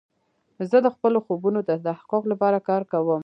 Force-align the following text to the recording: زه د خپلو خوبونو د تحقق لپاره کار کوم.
زه 0.69 0.77
د 0.85 0.87
خپلو 0.95 1.17
خوبونو 1.25 1.59
د 1.63 1.71
تحقق 1.85 2.23
لپاره 2.31 2.57
کار 2.69 2.81
کوم. 2.91 3.19